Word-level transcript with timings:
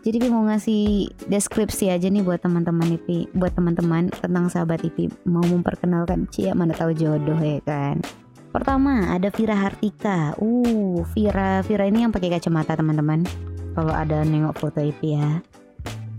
Jadi 0.00 0.16
Ipi 0.16 0.28
mau 0.32 0.48
ngasih 0.48 1.12
deskripsi 1.28 1.92
aja 1.92 2.08
nih 2.08 2.24
buat 2.24 2.40
teman-teman 2.40 2.96
Ipi, 2.96 3.28
buat 3.36 3.52
teman-teman 3.52 4.08
tentang 4.08 4.48
sahabat 4.48 4.80
Ipi 4.80 5.12
mau 5.28 5.44
memperkenalkan 5.44 6.24
Cia 6.32 6.56
mana 6.56 6.72
tahu 6.72 6.96
jodoh 6.96 7.36
ya 7.36 7.60
kan. 7.68 8.00
Pertama 8.48 9.12
ada 9.12 9.28
Vira 9.28 9.52
Hartika. 9.52 10.32
Uh, 10.40 11.04
Vira 11.12 11.60
Vira 11.68 11.84
ini 11.84 12.08
yang 12.08 12.16
pakai 12.16 12.32
kacamata 12.32 12.80
teman-teman. 12.80 13.28
Kalau 13.76 13.92
ada 13.92 14.24
nengok 14.24 14.56
foto 14.56 14.80
Ipi 14.80 15.20
ya. 15.20 15.44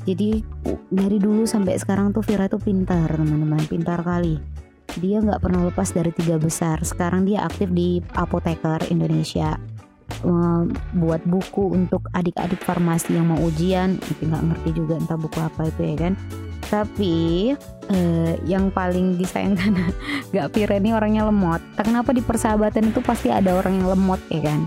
Jadi 0.05 0.45
dari 0.93 1.17
dulu 1.17 1.49
sampai 1.49 1.81
sekarang 1.81 2.13
tuh 2.13 2.21
Vira 2.21 2.45
tuh 2.45 2.61
pintar 2.61 3.09
teman-teman, 3.09 3.65
pintar 3.65 4.05
kali. 4.05 4.37
Dia 5.01 5.25
nggak 5.25 5.41
pernah 5.41 5.65
lepas 5.65 5.89
dari 5.89 6.13
tiga 6.13 6.37
besar. 6.37 6.77
Sekarang 6.85 7.25
dia 7.25 7.49
aktif 7.49 7.73
di 7.73 7.97
Apoteker 8.13 8.93
Indonesia 8.93 9.57
buat 10.95 11.21
buku 11.25 11.73
untuk 11.73 12.05
adik-adik 12.13 12.61
farmasi 12.61 13.17
yang 13.17 13.33
mau 13.33 13.39
ujian 13.41 13.97
itu 14.09 14.29
nggak 14.29 14.43
ngerti 14.53 14.69
juga 14.77 14.93
entah 14.97 15.17
buku 15.17 15.37
apa 15.41 15.61
itu 15.69 15.81
ya 15.81 15.95
kan. 16.07 16.13
Tapi 16.71 17.15
eh, 17.91 18.33
yang 18.47 18.71
paling 18.71 19.19
disayangkan 19.19 19.91
nggak 20.31 20.47
Pira 20.53 20.77
ini 20.77 20.93
orangnya 20.93 21.27
lemot. 21.27 21.59
Kenapa 21.75 22.13
di 22.13 22.21
persahabatan 22.23 22.93
itu 22.93 23.01
pasti 23.03 23.33
ada 23.33 23.57
orang 23.57 23.81
yang 23.81 23.87
lemot 23.97 24.21
ya 24.29 24.41
kan? 24.45 24.63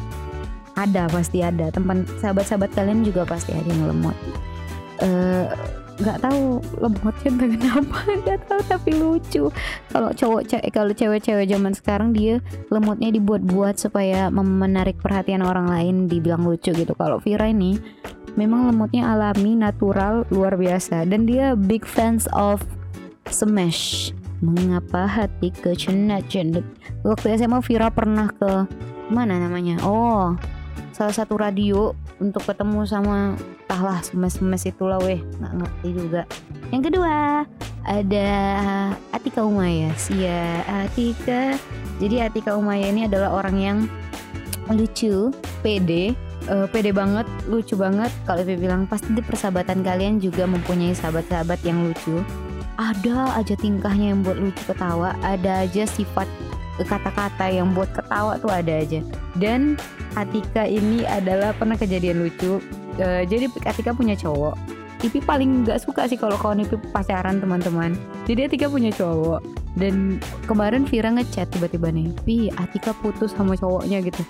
Ada 0.75 1.07
pasti 1.09 1.39
ada. 1.41 1.71
Teman 1.71 2.03
sahabat-sahabat 2.19 2.75
kalian 2.75 3.07
juga 3.07 3.23
pasti 3.25 3.55
ada 3.55 3.69
yang 3.71 3.87
lemot. 3.89 4.17
Eh, 5.01 5.47
nggak 5.95 6.27
tahu 6.27 6.59
lemotnya 6.83 7.29
entah 7.31 7.49
kenapa 7.55 7.99
nggak 8.27 8.41
tahu 8.51 8.61
tapi 8.67 8.91
lucu. 8.99 9.45
Kalau 9.95 10.11
cowok 10.11 10.43
cewek 10.51 10.71
kalau 10.75 10.93
cewek-cewek 10.93 11.47
zaman 11.47 11.73
sekarang 11.73 12.11
dia 12.11 12.43
lemotnya 12.71 13.15
dibuat-buat 13.15 13.79
supaya 13.79 14.27
menarik 14.35 14.99
perhatian 14.99 15.47
orang 15.47 15.71
lain 15.71 16.11
dibilang 16.11 16.43
lucu 16.43 16.75
gitu. 16.75 16.93
Kalau 16.99 17.23
Vira 17.23 17.47
ini 17.47 17.79
memang 18.35 18.75
lemotnya 18.75 19.15
alami 19.15 19.55
natural 19.55 20.27
luar 20.35 20.59
biasa. 20.59 21.07
Dan 21.07 21.31
dia 21.31 21.55
big 21.55 21.87
fans 21.87 22.27
of 22.35 22.63
Smash. 23.31 24.11
Mengapa 24.45 25.09
hati 25.09 25.55
cendet 26.29 26.67
waktu 27.07 27.39
SMA 27.39 27.65
Vira 27.65 27.89
pernah 27.89 28.29
ke 28.29 28.69
mana 29.09 29.41
namanya? 29.41 29.81
Oh 29.87 30.37
salah 30.95 31.11
satu 31.11 31.35
radio 31.35 31.91
untuk 32.23 32.43
ketemu 32.47 32.87
sama 32.87 33.35
entahlah 33.65 33.99
semes-semes 34.05 34.69
itulah 34.69 34.99
weh. 35.03 35.21
Nggak 35.41 35.53
ngerti 35.59 35.89
juga. 35.95 36.23
Yang 36.71 36.83
kedua 36.91 37.15
ada 37.85 38.31
Atika 39.11 39.41
Umaya. 39.43 39.91
Sia 39.99 40.63
Atika. 40.67 41.59
Jadi 41.99 42.23
Atika 42.23 42.55
Umaya 42.59 42.91
ini 42.91 43.07
adalah 43.07 43.35
orang 43.35 43.57
yang 43.59 43.79
lucu 44.73 45.29
pede 45.61 46.17
uh, 46.49 46.67
pede 46.69 46.93
banget 46.93 47.27
lucu 47.49 47.77
banget. 47.77 48.11
Kalau 48.25 48.43
Vivi 48.45 48.69
bilang 48.69 48.85
pasti 48.89 49.13
di 49.13 49.23
persahabatan 49.25 49.85
kalian 49.85 50.21
juga 50.21 50.45
mempunyai 50.49 50.93
sahabat-sahabat 50.97 51.61
yang 51.65 51.85
lucu. 51.85 52.21
Ada 52.75 53.39
aja 53.39 53.55
tingkahnya 53.55 54.13
yang 54.15 54.21
buat 54.27 54.39
lucu 54.39 54.63
ketawa. 54.67 55.15
Ada 55.23 55.69
aja 55.69 55.87
sifat 55.87 56.27
kata-kata 56.83 57.47
yang 57.47 57.71
buat 57.71 57.87
ketawa 57.95 58.35
tuh 58.43 58.51
ada 58.51 58.83
aja. 58.83 58.99
Dan 59.39 59.79
Atika 60.19 60.67
ini 60.67 61.07
adalah 61.07 61.55
pernah 61.55 61.79
kejadian 61.79 62.27
lucu. 62.27 62.59
Uh, 62.99 63.23
jadi 63.23 63.47
Atika 63.63 63.95
punya 63.95 64.19
cowok. 64.19 64.59
Ipi 65.05 65.21
paling 65.21 65.69
nggak 65.69 65.85
suka 65.85 66.09
sih 66.09 66.19
kalau 66.19 66.35
kawan 66.35 66.67
Ipi 66.67 66.75
pacaran 66.91 67.39
teman-teman. 67.39 67.95
Jadi 68.27 68.51
Atika 68.51 68.67
punya 68.67 68.91
cowok. 68.91 69.45
Dan 69.75 70.23
kemarin 70.47 70.87
Vira 70.87 71.11
ngechat 71.11 71.51
tiba-tiba 71.55 71.91
nih 71.91 72.11
Pi 72.27 72.51
Atika 72.59 72.91
putus 72.99 73.31
sama 73.35 73.55
cowoknya 73.55 74.03
gitu. 74.03 74.23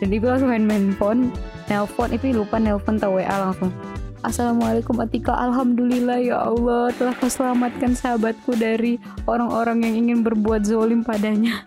Dan 0.00 0.08
Ipi 0.08 0.24
langsung 0.24 0.48
main 0.48 0.64
main 0.64 0.96
phone 0.96 1.28
nelpon. 1.68 2.08
Ipi 2.16 2.32
lupa 2.32 2.56
nelpon 2.56 2.96
atau 2.96 3.20
WA 3.20 3.28
langsung 3.28 3.68
Assalamualaikum 4.20 5.00
Atika. 5.00 5.32
Alhamdulillah 5.32 6.20
ya 6.20 6.44
Allah 6.44 6.92
telah 6.92 7.16
kau 7.16 7.32
sahabatku 7.32 8.52
dari 8.52 9.00
orang-orang 9.24 9.80
yang 9.80 9.94
ingin 10.04 10.18
berbuat 10.20 10.68
zolim 10.68 11.00
padanya 11.00 11.64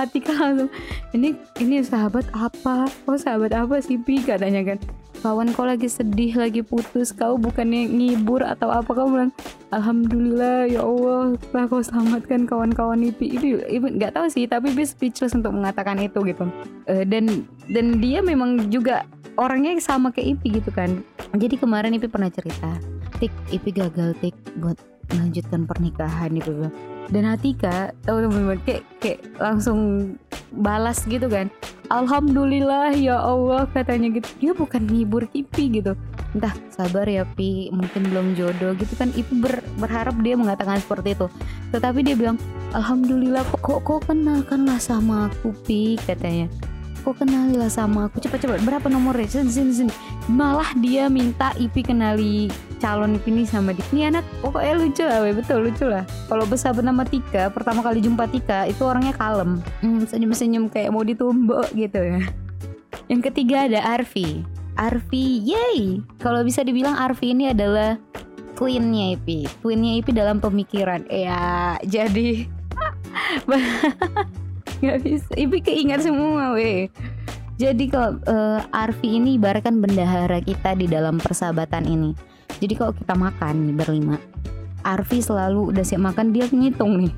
Atika 0.00 0.32
langsung 0.32 0.72
ini 1.12 1.36
ini 1.60 1.84
sahabat 1.84 2.24
apa? 2.32 2.88
Oh 3.04 3.18
sahabat 3.20 3.52
apa 3.52 3.76
sih 3.84 4.00
Pi? 4.00 4.24
katanya 4.24 4.64
kan. 4.64 4.78
Kawan 5.22 5.54
kau 5.54 5.68
lagi 5.68 5.86
sedih 5.86 6.34
lagi 6.34 6.64
putus. 6.64 7.12
Kau 7.12 7.36
bukannya 7.36 7.86
ngibur 7.92 8.42
atau 8.42 8.72
apa? 8.72 8.88
Kau 8.88 9.06
bilang 9.06 9.30
alhamdulillah 9.68 10.66
ya 10.66 10.80
Allah. 10.80 11.36
Telah 11.52 11.66
kau 11.68 11.84
selamatkan 11.84 12.48
kawan-kawan 12.48 13.04
IP 13.04 13.36
itu 13.36 13.60
nggak 13.76 14.16
tahu 14.16 14.26
sih 14.32 14.48
tapi 14.48 14.72
dia 14.72 14.88
speechless 14.88 15.36
untuk 15.36 15.52
mengatakan 15.52 16.00
itu 16.00 16.24
gitu. 16.24 16.48
Uh, 16.88 17.04
dan 17.04 17.44
dan 17.68 18.00
dia 18.00 18.24
memang 18.24 18.72
juga 18.72 19.04
orangnya 19.36 19.76
sama 19.78 20.08
kayak 20.08 20.40
IP 20.40 20.64
gitu 20.64 20.72
kan. 20.72 21.04
Jadi 21.36 21.60
kemarin 21.60 21.94
IP 21.94 22.08
pernah 22.08 22.32
cerita 22.32 22.80
tik 23.20 23.30
IP 23.54 23.76
gagal 23.76 24.16
tik 24.18 24.34
buat 24.58 24.74
melanjutkan 25.12 25.68
pernikahan 25.68 26.32
itu 26.34 26.66
dan 27.12 27.28
Hatika 27.28 27.92
tahu 28.08 28.24
teman-teman 28.24 28.58
kayak 28.64 28.82
kayak 28.98 29.20
langsung 29.36 30.12
balas 30.56 31.04
gitu 31.04 31.28
kan. 31.28 31.52
Alhamdulillah 31.92 32.96
ya 32.96 33.20
Allah 33.20 33.68
katanya 33.68 34.08
gitu. 34.16 34.28
Dia 34.40 34.52
bukan 34.56 34.88
ngibur 34.88 35.28
Ipi 35.36 35.76
gitu. 35.76 35.92
Entah 36.32 36.56
sabar 36.72 37.04
ya 37.04 37.28
Pi. 37.36 37.68
Mungkin 37.68 38.08
belum 38.08 38.32
jodoh 38.32 38.72
gitu 38.80 38.96
kan. 38.96 39.12
Ipi 39.12 39.44
ber, 39.44 39.60
berharap 39.76 40.16
dia 40.24 40.40
mengatakan 40.40 40.80
seperti 40.80 41.12
itu. 41.12 41.28
Tetapi 41.68 42.00
dia 42.00 42.16
bilang 42.16 42.40
Alhamdulillah 42.72 43.44
kok 43.52 43.60
kok, 43.60 43.80
kok 43.84 44.00
kenalkanlah 44.08 44.80
sama 44.80 45.28
aku 45.28 45.52
Pi? 45.68 46.00
katanya. 46.00 46.48
Kok 47.04 47.20
kenalilah 47.20 47.68
sama 47.68 48.08
aku? 48.08 48.24
Cepat-cepat 48.24 48.64
berapa 48.64 48.88
nomornya? 48.88 49.28
Sini 49.28 49.52
sini 49.52 49.72
sini 49.84 49.92
malah 50.32 50.72
dia 50.80 51.12
minta 51.12 51.52
Ipi 51.60 51.84
kenali 51.84 52.48
calon 52.82 53.14
ini 53.30 53.46
sama 53.46 53.70
dia 53.70 53.86
ini 53.94 54.10
anak 54.10 54.26
pokoknya 54.42 54.74
lucu 54.74 55.04
lah 55.06 55.22
we. 55.22 55.30
betul 55.30 55.62
lucu 55.62 55.86
lah. 55.86 56.02
Kalau 56.26 56.42
bersahabat 56.50 56.82
nama 56.82 57.06
Tika 57.06 57.46
pertama 57.54 57.78
kali 57.86 58.02
jumpa 58.02 58.26
Tika 58.26 58.66
itu 58.66 58.82
orangnya 58.82 59.14
kalem. 59.14 59.62
Hmm, 59.78 60.02
senyum-senyum 60.02 60.66
kayak 60.66 60.90
mau 60.90 61.06
ditumbuk 61.06 61.70
gitu. 61.78 62.02
Ya 62.02 62.26
yang 63.06 63.22
ketiga 63.22 63.70
ada 63.70 63.80
Arfi 63.98 64.42
Arfi 64.74 65.46
yay! 65.46 66.02
Kalau 66.18 66.42
bisa 66.42 66.66
dibilang 66.66 66.98
Arfi 66.98 67.30
ini 67.30 67.54
adalah 67.54 68.00
twinnya 68.58 69.14
Ipi 69.14 69.46
twinnya 69.62 70.02
Ipi 70.02 70.10
dalam 70.10 70.42
pemikiran. 70.42 71.06
Ya 71.06 71.78
jadi 71.86 72.50
nggak 74.82 74.98
bisa. 75.06 75.30
Ipi 75.38 75.58
keingat 75.62 76.02
semua 76.02 76.58
weh 76.58 76.90
jadi 77.60 77.84
kalau 77.86 78.18
uh, 78.26 78.58
Arfi 78.74 79.22
ini 79.22 79.38
ibaratkan 79.38 79.78
bendahara 79.78 80.42
kita 80.42 80.74
di 80.74 80.90
dalam 80.90 81.22
persahabatan 81.22 81.86
ini 81.86 82.10
jadi 82.62 82.78
kalau 82.78 82.94
kita 82.94 83.18
makan 83.18 83.66
nih 83.66 83.74
berlima 83.74 84.16
Arfi 84.86 85.18
selalu 85.18 85.74
udah 85.74 85.82
siap 85.82 85.98
makan 85.98 86.30
dia 86.30 86.46
ngitung 86.46 87.02
nih 87.02 87.12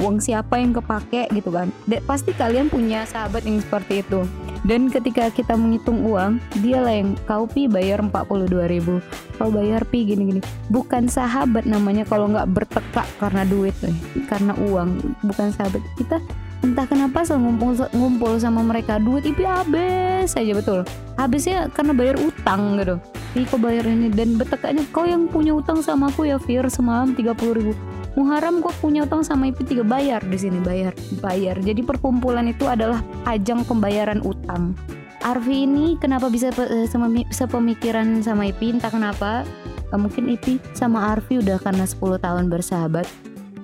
uang 0.00 0.18
siapa 0.18 0.56
yang 0.56 0.72
kepake? 0.72 1.28
gitu 1.34 1.52
kan. 1.52 1.68
Dan 1.84 2.00
pasti 2.08 2.32
kalian 2.32 2.72
punya 2.72 3.04
sahabat 3.04 3.44
yang 3.44 3.60
seperti 3.60 4.00
itu. 4.00 4.24
Dan 4.60 4.92
ketika 4.92 5.32
kita 5.32 5.56
menghitung 5.56 6.04
uang 6.04 6.36
dia 6.60 6.84
lah 6.84 6.92
yang 6.92 7.16
kau 7.24 7.48
pi 7.48 7.64
bayar 7.64 8.04
42 8.04 8.68
ribu 8.68 9.00
kau 9.40 9.48
bayar 9.48 9.88
pi 9.88 10.04
gini-gini. 10.04 10.44
Bukan 10.68 11.08
sahabat 11.08 11.64
namanya 11.64 12.04
kalau 12.04 12.28
nggak 12.28 12.48
bertekak 12.52 13.08
karena 13.16 13.48
duit 13.48 13.72
nih 13.80 13.96
karena 14.28 14.52
uang. 14.68 15.16
Bukan 15.24 15.48
sahabat. 15.56 15.80
Kita 15.96 16.20
entah 16.60 16.84
kenapa 16.84 17.24
selalu 17.24 17.56
ngumpul 17.56 17.70
ngumpul 17.96 18.32
sama 18.36 18.60
mereka 18.60 19.00
duit 19.00 19.24
itu 19.24 19.40
habis 19.48 20.36
aja 20.36 20.52
betul. 20.52 20.84
Habisnya 21.16 21.72
karena 21.72 21.96
bayar 21.96 22.20
utang 22.20 22.76
gitu 22.76 23.00
Ih 23.30 23.46
kok 23.46 23.62
bayar 23.62 23.86
ini? 23.86 24.10
Dan 24.10 24.34
betekanya 24.34 24.82
kau 24.90 25.06
yang 25.06 25.30
punya 25.30 25.54
utang 25.54 25.78
sama 25.86 26.10
aku 26.10 26.26
ya 26.26 26.34
Fir 26.42 26.66
semalam 26.66 27.14
30 27.14 27.30
ribu. 27.54 27.78
Muharam 28.18 28.58
kok 28.58 28.74
punya 28.82 29.06
utang 29.06 29.22
sama 29.22 29.46
IP 29.54 29.70
tiga 29.70 29.86
bayar 29.86 30.18
di 30.26 30.34
sini 30.34 30.58
bayar 30.58 30.90
bayar. 31.22 31.54
Jadi 31.62 31.86
perkumpulan 31.86 32.50
itu 32.50 32.66
adalah 32.66 32.98
ajang 33.30 33.62
pembayaran 33.62 34.18
utang. 34.26 34.74
Arfi 35.22 35.62
ini 35.62 35.94
kenapa 36.02 36.26
bisa 36.26 36.50
eh, 36.50 36.90
sepemikiran 37.30 38.18
sama 38.18 38.50
IP 38.50 38.74
entah 38.74 38.90
kenapa. 38.90 39.46
Mungkin 39.94 40.26
IP 40.34 40.58
sama 40.74 41.14
Arfi 41.14 41.38
udah 41.38 41.62
karena 41.62 41.86
10 41.86 42.18
tahun 42.18 42.50
bersahabat 42.50 43.06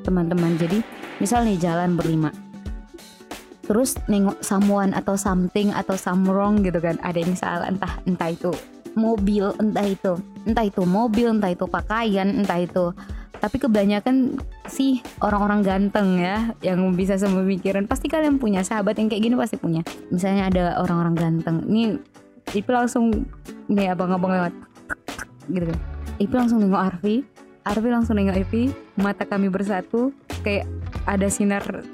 teman-teman. 0.06 0.55
Jadi 0.62 0.79
misal 1.19 1.43
nih 1.43 1.58
jalan 1.58 1.99
berlima. 1.99 2.31
Terus 3.67 3.99
nengok 4.06 4.46
someone 4.46 4.94
atau 4.94 5.19
something 5.19 5.75
atau 5.75 5.99
some 5.99 6.23
wrong 6.23 6.62
gitu 6.62 6.79
kan. 6.79 7.02
Ada 7.02 7.19
yang 7.19 7.35
salah 7.35 7.67
entah 7.67 7.99
entah 8.06 8.31
itu 8.31 8.55
mobil 8.96 9.52
entah 9.60 9.84
itu 9.84 10.16
entah 10.46 10.64
itu 10.64 10.82
mobil 10.87 11.34
entah 11.37 11.50
itu 11.50 11.66
pakaian 11.66 12.31
entah 12.31 12.62
itu. 12.62 12.94
Tapi 13.37 13.60
kebanyakan 13.60 14.40
sih 14.64 15.04
orang-orang 15.20 15.60
ganteng 15.60 16.16
ya 16.16 16.56
yang 16.64 16.81
bisa 16.96 17.20
pemikiran 17.20 17.84
pasti 17.84 18.08
kalian 18.08 18.40
punya 18.40 18.64
sahabat 18.64 18.96
yang 18.96 19.12
kayak 19.12 19.28
gini 19.28 19.37
pasti 19.37 19.60
punya. 19.60 19.84
Misalnya 20.08 20.48
ada 20.48 20.64
orang-orang 20.81 21.14
ganteng. 21.19 21.60
Ini 21.69 22.00
itu 22.56 22.70
langsung 22.72 23.28
nih 23.69 23.93
abang-abang 23.93 24.32
lewat 24.40 24.54
gitu 25.52 25.69
kan. 25.69 25.78
Ipi 26.16 26.32
langsung 26.32 26.64
nengok 26.64 26.81
Arfi. 26.81 27.16
Arfi 27.69 27.88
langsung 27.92 28.16
nengok 28.16 28.40
Ipi. 28.40 28.72
Mata 28.96 29.28
kami 29.28 29.52
bersatu. 29.52 30.16
Kayak 30.40 30.64
ada 31.04 31.28
sinar 31.28 31.84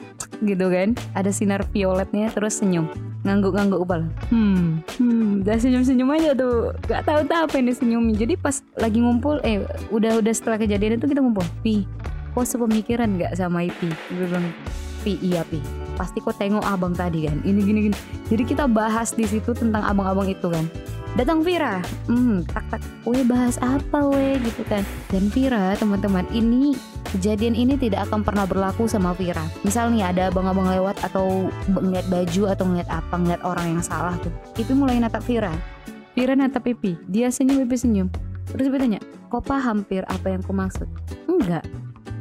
gitu 0.47 0.71
kan. 0.71 0.95
Ada 1.19 1.35
sinar 1.35 1.67
violetnya 1.75 2.31
terus 2.31 2.63
senyum 2.63 3.12
ngangguk-ngangguk 3.23 3.81
kepala. 3.87 4.07
Hmm. 4.31 4.83
Hmm 4.99 5.43
udah 5.43 5.59
senyum-senyum 5.59 6.11
aja 6.15 6.31
tuh 6.39 6.71
gak 6.87 7.03
tahu 7.03 7.27
tak 7.27 7.51
apa 7.51 7.55
ini 7.59 7.75
senyumin 7.75 8.15
jadi 8.15 8.39
pas 8.39 8.63
lagi 8.79 9.03
ngumpul 9.03 9.43
eh 9.43 9.67
udah 9.91 10.23
udah 10.23 10.33
setelah 10.35 10.59
kejadian 10.59 10.99
itu 10.99 11.07
kita 11.11 11.23
ngumpul. 11.23 11.47
Pi 11.63 11.87
kok 12.33 12.47
sepemikiran 12.49 13.21
gak 13.21 13.37
sama 13.37 13.67
Ipi 13.67 13.91
gue 13.91 14.27
bilang 14.27 14.47
pi 15.03 15.19
iya 15.19 15.43
pi. 15.47 15.59
Pasti 15.99 16.23
kok 16.23 16.39
tengok 16.39 16.63
abang 16.63 16.95
tadi 16.95 17.27
kan. 17.27 17.43
Ini 17.43 17.61
gini 17.63 17.81
gini. 17.91 17.97
Jadi 18.31 18.43
kita 18.47 18.65
bahas 18.71 19.13
di 19.13 19.27
situ 19.27 19.53
tentang 19.53 19.83
abang-abang 19.83 20.31
itu 20.31 20.49
kan. 20.49 20.65
Datang 21.19 21.45
Vira. 21.45 21.83
Hmm 22.09 22.47
tak 22.49 22.65
tak. 22.73 22.81
Weh 23.05 23.27
bahas 23.27 23.59
apa 23.61 24.09
weh? 24.09 24.39
Gitu 24.41 24.63
kan. 24.71 24.87
Dan 25.13 25.29
Vira 25.29 25.77
teman-teman 25.77 26.25
ini 26.33 26.73
kejadian 27.13 27.53
ini 27.53 27.77
tidak 27.77 28.09
akan 28.09 28.25
pernah 28.25 28.49
berlaku 28.49 28.89
sama 28.89 29.13
Vira. 29.13 29.45
Misalnya 29.63 30.09
ada 30.09 30.33
abang-abang 30.33 30.73
lewat 30.73 30.97
atau 31.05 31.53
ngeliat 31.69 32.09
baju 32.09 32.43
atau 32.49 32.65
ngeliat 32.65 32.89
apa 32.89 33.15
ngeliat 33.21 33.43
orang 33.45 33.77
yang 33.77 33.83
salah 33.85 34.17
tuh. 34.25 34.33
Ipi 34.57 34.73
mulai 34.73 34.97
natap 34.97 35.21
Vira. 35.29 35.53
Vira 36.17 36.33
natap 36.33 36.65
Ipi 36.65 36.97
dia 37.07 37.29
senyum 37.29 37.69
Ipi 37.69 37.77
senyum. 37.77 38.09
Terus 38.49 38.73
Ipi 38.73 38.79
tanya 38.81 39.01
kok 39.29 39.45
paham 39.45 39.85
Pir 39.85 40.09
apa 40.09 40.33
yang 40.33 40.41
ku 40.41 40.57
maksud? 40.57 40.89
Enggak. 41.29 41.69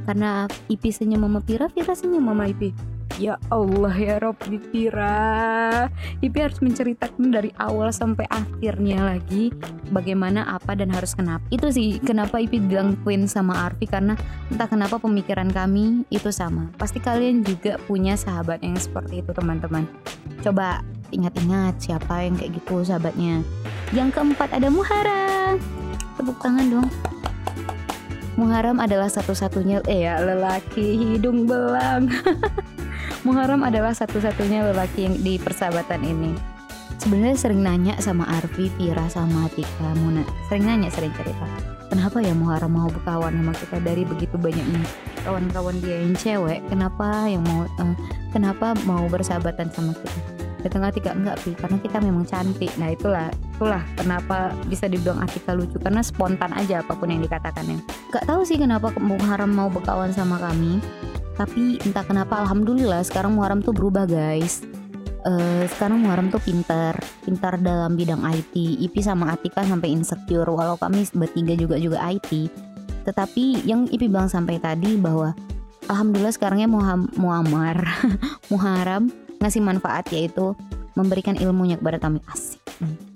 Karena 0.04 0.46
Ipi 0.68 0.92
senyum 0.92 1.24
sama 1.24 1.40
Vira 1.40 1.72
Vira 1.72 1.96
senyum 1.96 2.28
sama 2.28 2.52
Ipi 2.52 2.91
Ya 3.22 3.38
Allah 3.54 3.94
ya 3.94 4.18
Rob 4.18 4.34
Pira 4.50 5.86
Ipi 6.26 6.38
harus 6.42 6.58
menceritakan 6.58 7.30
dari 7.30 7.54
awal 7.62 7.94
sampai 7.94 8.26
akhirnya 8.26 8.98
lagi 9.14 9.54
Bagaimana 9.94 10.42
apa 10.50 10.74
dan 10.74 10.90
harus 10.90 11.14
kenapa. 11.14 11.46
Itu 11.54 11.70
sih 11.70 12.02
kenapa 12.02 12.42
Ipi 12.42 12.58
bilang 12.58 12.98
Queen 13.06 13.30
sama 13.30 13.70
Arfi 13.70 13.86
Karena 13.86 14.18
entah 14.50 14.66
kenapa 14.66 14.98
pemikiran 14.98 15.54
kami 15.54 16.02
itu 16.10 16.34
sama. 16.34 16.74
Pasti 16.82 16.98
kalian 16.98 17.46
juga 17.46 17.78
punya 17.86 18.18
sahabat 18.18 18.66
yang 18.66 18.74
seperti 18.82 19.22
itu 19.22 19.30
teman-teman. 19.38 19.86
Coba 20.42 20.82
ingat-ingat 21.14 21.78
siapa 21.78 22.26
yang 22.26 22.42
kayak 22.42 22.58
gitu 22.58 22.82
sahabatnya. 22.82 23.46
Yang 23.94 24.18
keempat 24.18 24.50
ada 24.50 24.74
Muhara 24.74 25.62
Tepuk 26.18 26.42
tangan 26.42 26.66
dong. 26.74 26.90
Muharram 28.40 28.82
adalah 28.82 29.12
satu-satunya 29.12 29.86
eh 29.86 30.10
ya 30.10 30.18
lelaki 30.24 30.98
hidung 30.98 31.46
belang 31.46 32.10
Muharram 33.22 33.62
adalah 33.62 33.94
satu-satunya 33.94 34.74
lelaki 34.74 35.06
yang 35.06 35.14
di 35.22 35.38
persahabatan 35.38 36.02
ini. 36.02 36.34
Sebenarnya 36.98 37.38
sering 37.38 37.62
nanya 37.62 37.94
sama 38.02 38.26
Arfi, 38.26 38.74
Vira, 38.82 39.06
sama 39.14 39.46
Tika, 39.54 39.94
Muna. 40.02 40.26
Sering 40.50 40.66
nanya, 40.66 40.90
sering 40.90 41.14
cerita. 41.14 41.46
Kenapa 41.94 42.18
ya 42.18 42.34
Muharram 42.34 42.74
mau 42.74 42.90
berkawan 42.90 43.30
sama 43.30 43.54
kita 43.54 43.78
dari 43.78 44.10
begitu 44.10 44.42
banyaknya 44.42 44.82
kawan-kawan 45.22 45.78
dia 45.86 46.02
yang 46.02 46.18
cewek? 46.18 46.66
Kenapa 46.66 47.30
yang 47.30 47.46
mau 47.46 47.70
uh, 47.78 47.96
kenapa 48.34 48.74
mau 48.90 49.06
bersahabatan 49.06 49.70
sama 49.70 49.94
kita? 49.94 50.22
Datang 50.66 50.82
Atika 50.88 51.12
enggak 51.14 51.38
Pi, 51.46 51.54
karena 51.54 51.78
kita 51.78 51.98
memang 52.02 52.26
cantik. 52.26 52.74
Nah 52.82 52.90
itulah 52.94 53.30
itulah 53.54 53.84
kenapa 53.98 54.56
bisa 54.66 54.90
dibilang 54.90 55.22
Atika 55.22 55.54
lucu 55.54 55.78
karena 55.78 56.02
spontan 56.02 56.54
aja 56.58 56.82
apa 56.82 56.98
pun 56.98 57.12
yang 57.12 57.22
dikatakannya. 57.22 57.86
Gak 58.10 58.26
tahu 58.26 58.42
sih 58.48 58.58
kenapa 58.58 58.94
Muharram 58.98 59.54
mau 59.54 59.70
berkawan 59.70 60.10
sama 60.10 60.42
kami 60.42 60.82
tapi 61.42 61.82
entah 61.82 62.06
kenapa 62.06 62.38
alhamdulillah 62.46 63.02
sekarang 63.02 63.34
Muharram 63.34 63.66
tuh 63.66 63.74
berubah 63.74 64.06
guys. 64.06 64.62
Uh, 65.26 65.66
sekarang 65.74 66.06
Muharram 66.06 66.30
tuh 66.30 66.42
pintar. 66.42 66.94
Pintar 67.26 67.58
dalam 67.58 67.98
bidang 67.98 68.22
IT 68.22 68.54
Ipi 68.54 69.02
sama 69.02 69.34
Atika 69.34 69.66
sampai 69.66 69.90
insecure 69.90 70.46
walau 70.54 70.78
kami 70.78 71.10
bertiga 71.18 71.58
juga 71.58 71.82
juga 71.82 71.98
IT 72.14 72.50
tetapi 73.02 73.66
yang 73.66 73.90
Ipi 73.90 74.06
bilang 74.06 74.30
sampai 74.30 74.62
tadi 74.62 74.98
bahwa 74.98 75.34
alhamdulillah 75.90 76.34
sekarangnya 76.34 76.70
Muham, 76.70 77.10
Muammar 77.18 77.82
Muharram 78.54 79.10
ngasih 79.42 79.62
manfaat 79.66 80.06
yaitu 80.14 80.54
memberikan 80.94 81.34
ilmunya 81.40 81.82
kepada 81.82 81.98
kami 81.98 82.22
asik 82.30 82.62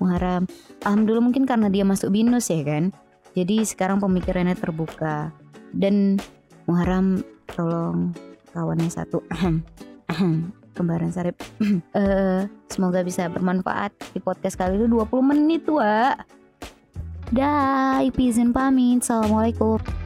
Muharram. 0.01 0.49
Alhamdulillah 0.81 1.25
mungkin 1.25 1.45
karena 1.45 1.69
dia 1.69 1.85
masuk 1.85 2.13
binus 2.13 2.49
ya 2.49 2.61
kan? 2.65 2.93
Jadi 3.35 3.65
sekarang 3.67 3.99
pemikirannya 3.99 4.55
terbuka. 4.55 5.33
Dan 5.75 6.17
Muharram 6.65 7.21
tolong 7.53 8.15
kawannya 8.53 8.89
satu. 8.89 9.21
Kembaran 10.75 11.11
Sarip. 11.11 11.39
Uh, 11.95 12.43
semoga 12.67 12.99
bisa 12.99 13.31
bermanfaat 13.31 13.95
di 14.11 14.19
podcast 14.19 14.59
kali 14.59 14.75
ini. 14.75 14.91
20 14.91 15.31
menit 15.31 15.63
wa 15.71 16.19
dah 17.31 18.03
izin 18.03 18.51
pamit. 18.51 18.99
Assalamualaikum 18.99 20.04